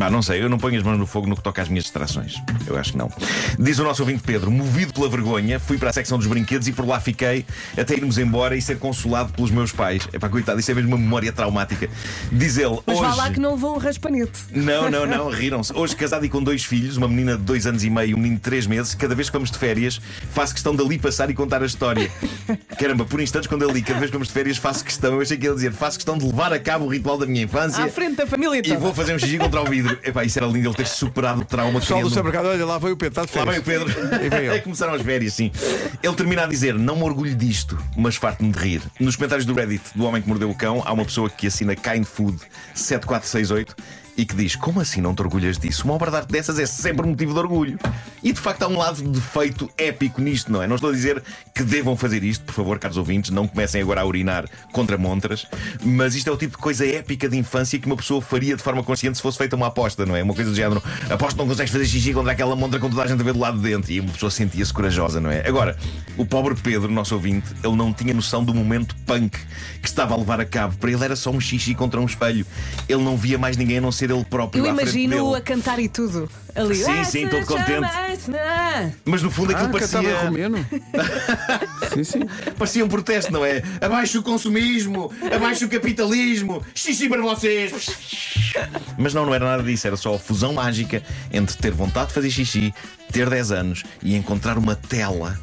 Bah, 0.00 0.08
não 0.08 0.22
sei, 0.22 0.42
eu 0.42 0.48
não 0.48 0.56
ponho 0.56 0.78
as 0.78 0.82
mãos 0.82 0.96
no 0.96 1.06
fogo 1.06 1.26
no 1.26 1.36
que 1.36 1.42
toca 1.42 1.60
às 1.60 1.68
minhas 1.68 1.84
distrações. 1.84 2.36
Eu 2.66 2.74
acho 2.78 2.92
que 2.92 2.96
não. 2.96 3.12
Diz 3.58 3.78
o 3.78 3.84
nosso 3.84 4.00
ouvinte 4.00 4.22
Pedro: 4.24 4.50
movido 4.50 4.94
pela 4.94 5.10
vergonha, 5.10 5.60
fui 5.60 5.76
para 5.76 5.90
a 5.90 5.92
secção 5.92 6.16
dos 6.16 6.26
brinquedos 6.26 6.66
e 6.68 6.72
por 6.72 6.88
lá 6.88 6.98
fiquei 6.98 7.44
até 7.76 7.96
irmos 7.96 8.16
embora 8.16 8.56
e 8.56 8.62
ser 8.62 8.78
consolado 8.78 9.30
pelos 9.30 9.50
meus 9.50 9.72
pais. 9.72 10.08
É 10.10 10.18
pá, 10.18 10.30
coitado, 10.30 10.58
isso 10.58 10.70
é 10.70 10.74
mesmo 10.74 10.88
uma 10.88 10.96
memória 10.96 11.30
traumática. 11.30 11.86
Diz 12.32 12.56
ele: 12.56 12.78
Mas 12.86 12.96
hoje. 12.98 13.10
vá 13.10 13.14
lá 13.14 13.30
que 13.30 13.38
não 13.38 13.50
levou 13.50 13.74
um 13.74 13.78
raspanete. 13.78 14.40
Não, 14.50 14.90
não, 14.90 15.04
não, 15.04 15.28
riram-se. 15.36 15.70
Hoje 15.76 15.94
casado 15.94 16.24
e 16.24 16.30
com 16.30 16.42
dois 16.42 16.64
filhos, 16.64 16.96
uma 16.96 17.06
menina 17.06 17.36
de 17.36 17.42
dois 17.42 17.66
anos 17.66 17.84
e 17.84 17.90
meio 17.90 18.12
e 18.12 18.14
um 18.14 18.16
menino 18.16 18.36
de 18.36 18.42
três 18.42 18.66
meses, 18.66 18.94
cada 18.94 19.14
vez 19.14 19.28
que 19.28 19.34
vamos 19.34 19.50
de 19.50 19.58
férias, 19.58 20.00
faço 20.32 20.54
questão 20.54 20.74
de 20.74 20.82
ali 20.82 20.98
passar 20.98 21.28
e 21.28 21.34
contar 21.34 21.62
a 21.62 21.66
história. 21.66 22.10
Caramba, 22.78 23.04
por 23.04 23.20
instantes, 23.20 23.48
quando 23.48 23.64
ele 23.64 23.74
li, 23.74 23.82
cada 23.82 23.98
vez 23.98 24.10
que 24.10 24.14
vamos 24.14 24.28
de 24.28 24.32
férias, 24.32 24.56
faço 24.56 24.82
questão, 24.82 25.12
eu 25.12 25.20
achei 25.20 25.36
que 25.36 25.44
ele 25.44 25.52
ia 25.52 25.54
dizer, 25.56 25.72
faço 25.74 25.98
questão 25.98 26.16
de 26.16 26.24
levar 26.24 26.54
a 26.54 26.58
cabo 26.58 26.86
o 26.86 26.88
ritual 26.88 27.18
da 27.18 27.26
minha 27.26 27.44
infância 27.44 27.84
À 27.84 27.88
frente 27.88 28.16
da 28.16 28.26
família 28.26 28.60
e 28.60 28.62
toda. 28.62 28.78
vou 28.78 28.94
fazer 28.94 29.14
um 29.14 29.18
xixi 29.18 29.36
contra 29.36 29.60
o 29.60 29.66
vidro. 29.66 29.89
Epá, 30.02 30.24
isso 30.24 30.38
era 30.38 30.46
lindo 30.46 30.68
ele 30.68 30.74
ter 30.74 30.86
superado 30.86 31.42
o 31.42 31.44
trauma 31.44 31.80
que 31.80 31.86
Pessoal 31.86 32.02
do 32.02 32.08
supermercado, 32.08 32.46
olha 32.46 32.66
lá 32.66 32.78
veio 32.78 32.94
o 32.94 32.96
Pedro, 32.96 33.22
está 33.22 33.32
de 33.32 33.46
Lá 33.46 33.52
vem 33.52 33.62
férias. 33.62 33.82
o 33.82 33.94
Pedro. 33.94 34.24
E 34.24 34.28
vem 34.28 34.46
ele. 34.46 34.60
Começaram 34.62 34.94
as 34.94 35.02
férias, 35.02 35.34
sim. 35.34 35.50
Ele 36.02 36.14
termina 36.14 36.44
a 36.44 36.46
dizer: 36.46 36.74
Não 36.74 36.96
me 36.96 37.02
orgulho 37.02 37.34
disto, 37.34 37.78
mas 37.96 38.16
farto-me 38.16 38.52
de 38.52 38.58
rir. 38.58 38.82
Nos 38.98 39.16
comentários 39.16 39.46
do 39.46 39.54
Reddit 39.54 39.82
do 39.94 40.04
Homem 40.04 40.22
que 40.22 40.28
Mordeu 40.28 40.50
o 40.50 40.54
Cão, 40.54 40.82
há 40.84 40.92
uma 40.92 41.04
pessoa 41.04 41.28
que 41.30 41.46
assina 41.46 41.74
Kind 41.74 42.04
Food 42.04 42.38
7468 42.74 43.74
e 44.20 44.26
que 44.26 44.36
diz: 44.36 44.54
Como 44.54 44.80
assim 44.80 45.00
não 45.00 45.14
te 45.14 45.22
orgulhas 45.22 45.56
disso? 45.56 45.84
Uma 45.84 45.94
obra 45.94 46.10
de 46.10 46.18
arte 46.18 46.30
dessas 46.30 46.58
é 46.58 46.66
sempre 46.66 47.06
motivo 47.06 47.32
de 47.32 47.38
orgulho. 47.38 47.78
E 48.22 48.32
de 48.32 48.38
facto 48.38 48.62
há 48.62 48.68
um 48.68 48.76
lado 48.76 49.02
de 49.02 49.18
feito 49.18 49.70
épico 49.78 50.20
nisto, 50.20 50.52
não 50.52 50.62
é? 50.62 50.66
Não 50.66 50.74
estou 50.74 50.90
a 50.90 50.92
dizer 50.92 51.22
que 51.54 51.62
devam 51.62 51.96
fazer 51.96 52.22
isto, 52.22 52.44
por 52.44 52.52
favor, 52.52 52.78
caros 52.78 52.98
ouvintes, 52.98 53.30
não 53.30 53.48
comecem 53.48 53.80
agora 53.80 54.02
a 54.02 54.04
urinar 54.04 54.44
contra 54.72 54.98
montras, 54.98 55.46
mas 55.82 56.14
isto 56.14 56.28
é 56.28 56.32
o 56.32 56.36
tipo 56.36 56.58
de 56.58 56.62
coisa 56.62 56.86
épica 56.86 57.30
de 57.30 57.38
infância 57.38 57.78
que 57.78 57.86
uma 57.86 57.96
pessoa 57.96 58.20
faria 58.20 58.54
de 58.54 58.62
forma 58.62 58.82
consciente 58.82 59.16
se 59.16 59.22
fosse 59.22 59.38
feita 59.38 59.56
uma 59.56 59.68
aposta, 59.68 60.04
não 60.04 60.14
é? 60.14 60.22
Uma 60.22 60.34
coisa 60.34 60.50
do 60.50 60.56
género: 60.56 60.82
aposto 61.08 61.36
que 61.36 61.38
não 61.38 61.48
consegues 61.48 61.72
fazer 61.72 61.86
xixi 61.86 62.12
contra 62.12 62.32
aquela 62.32 62.54
montra 62.54 62.78
com 62.78 62.90
toda 62.90 63.02
a 63.02 63.06
gente 63.06 63.22
a 63.22 63.24
ver 63.24 63.32
do 63.32 63.38
lado 63.38 63.56
de 63.56 63.70
dentro. 63.70 63.90
E 63.90 64.00
uma 64.00 64.12
pessoa 64.12 64.30
sentia-se 64.30 64.72
corajosa, 64.72 65.18
não 65.18 65.30
é? 65.30 65.48
Agora, 65.48 65.78
o 66.18 66.26
pobre 66.26 66.54
Pedro, 66.56 66.92
nosso 66.92 67.14
ouvinte, 67.14 67.48
ele 67.64 67.74
não 67.74 67.90
tinha 67.90 68.12
noção 68.12 68.44
do 68.44 68.54
momento 68.54 68.94
punk 69.06 69.38
que 69.80 69.88
estava 69.88 70.12
a 70.12 70.18
levar 70.18 70.40
a 70.40 70.44
cabo. 70.44 70.76
Para 70.76 70.90
ele 70.90 71.02
era 71.02 71.16
só 71.16 71.30
um 71.30 71.40
xixi 71.40 71.74
contra 71.74 71.98
um 71.98 72.04
espelho. 72.04 72.44
Ele 72.86 73.02
não 73.02 73.16
via 73.16 73.38
mais 73.38 73.56
ninguém 73.56 73.78
a 73.78 73.80
não 73.80 73.90
ser 73.90 74.09
ele 74.10 74.24
próprio. 74.24 74.64
Eu 74.64 74.70
imagino 74.70 75.24
dele. 75.24 75.36
a 75.36 75.40
cantar 75.40 75.78
e 75.78 75.88
tudo. 75.88 76.28
Ali. 76.54 76.74
Sim, 76.74 77.04
sim, 77.04 77.28
todo 77.28 77.46
contente. 77.46 77.86
Mas 79.04 79.22
no 79.22 79.30
fundo 79.30 79.52
Ah, 79.52 79.56
aquilo 79.56 79.72
cantava 79.78 80.02
parecia, 80.02 80.24
romeno. 80.24 80.66
sim, 81.94 82.04
sim. 82.04 82.20
parecia 82.58 82.84
um 82.84 82.88
protesto, 82.88 83.32
não 83.32 83.44
é? 83.44 83.62
Abaixo 83.80 84.18
o 84.18 84.22
consumismo, 84.22 85.12
abaixo 85.34 85.66
o 85.66 85.68
capitalismo, 85.68 86.62
xixi 86.74 87.08
para 87.08 87.22
vocês. 87.22 87.72
Mas 88.98 89.14
não, 89.14 89.24
não 89.26 89.34
era 89.34 89.44
nada 89.44 89.62
disso, 89.62 89.86
era 89.86 89.96
só 89.96 90.14
a 90.14 90.18
fusão 90.18 90.52
mágica 90.54 91.02
entre 91.32 91.56
ter 91.56 91.70
vontade 91.70 92.08
de 92.08 92.14
fazer 92.14 92.30
xixi, 92.30 92.74
ter 93.12 93.28
10 93.30 93.52
anos 93.52 93.84
e 94.02 94.16
encontrar 94.16 94.58
uma 94.58 94.74
tela 94.74 95.38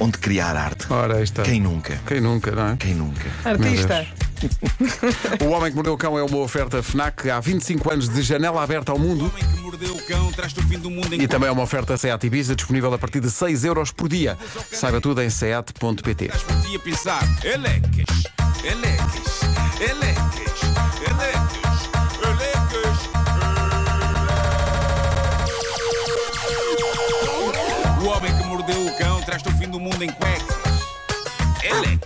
onde 0.00 0.18
criar 0.18 0.56
arte. 0.56 0.86
Ora, 0.90 1.22
está. 1.22 1.42
Quem 1.42 1.60
nunca? 1.60 1.98
Quem 2.06 2.20
nunca, 2.20 2.50
não 2.50 2.68
é? 2.70 2.76
Quem 2.76 2.94
nunca? 2.94 3.24
Artista. 3.44 4.06
O 5.44 5.50
Homem 5.50 5.70
que 5.70 5.76
Mordeu 5.76 5.94
o 5.94 5.98
Cão 5.98 6.18
é 6.18 6.22
uma 6.22 6.38
oferta 6.38 6.82
FNAC 6.82 7.30
há 7.30 7.40
25 7.40 7.92
anos 7.92 8.08
de 8.08 8.22
janela 8.22 8.62
aberta 8.62 8.92
ao 8.92 8.98
O 8.98 9.00
mundo 9.00 9.26
homem 9.26 9.54
que 9.54 9.60
mordeu 9.60 9.94
o 9.94 10.02
cão 10.06 10.32
traz-te 10.32 10.60
o 10.60 10.62
fim 10.62 10.78
do 10.78 10.90
mundo 10.90 11.12
em 11.12 11.22
e 11.22 11.28
também 11.28 11.48
é 11.48 11.52
uma 11.52 11.62
oferta 11.62 11.96
SEAT 11.96 12.26
Ibiza 12.26 12.54
disponível 12.54 12.92
a 12.92 12.98
partir 12.98 13.20
de 13.20 13.30
6 13.30 13.64
euros 13.64 13.90
por 13.90 14.08
dia. 14.08 14.38
Saiba 14.70 15.00
tudo 15.00 15.22
em 15.22 15.30
seat.pt. 15.30 16.30
Pensar. 16.84 17.22
O 28.00 28.08
homem 28.08 28.36
que 28.36 28.44
mordeu 28.44 28.86
o 28.86 28.98
cão 28.98 29.20
traz-te 29.22 29.48
o 29.48 29.52
fim 29.52 29.68
do 29.68 29.80
mundo 29.80 30.02
em 30.02 30.10
cuecas. 30.10 30.56
Elecas. 31.62 32.05